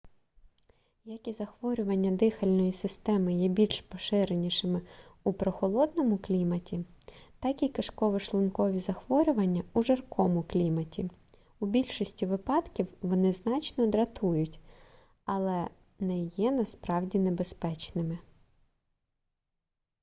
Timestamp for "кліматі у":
10.43-11.65